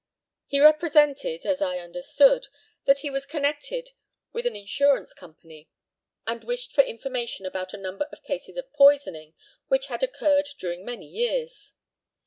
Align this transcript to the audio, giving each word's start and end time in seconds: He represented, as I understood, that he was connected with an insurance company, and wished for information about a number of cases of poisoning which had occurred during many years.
He 0.47 0.59
represented, 0.59 1.45
as 1.45 1.61
I 1.61 1.77
understood, 1.77 2.47
that 2.85 3.01
he 3.05 3.11
was 3.11 3.27
connected 3.27 3.91
with 4.33 4.47
an 4.47 4.55
insurance 4.55 5.13
company, 5.13 5.69
and 6.25 6.43
wished 6.43 6.73
for 6.73 6.81
information 6.83 7.45
about 7.45 7.75
a 7.75 7.77
number 7.77 8.05
of 8.11 8.23
cases 8.23 8.57
of 8.57 8.73
poisoning 8.73 9.35
which 9.67 9.89
had 9.93 10.01
occurred 10.01 10.47
during 10.57 10.83
many 10.83 11.05
years. 11.05 11.73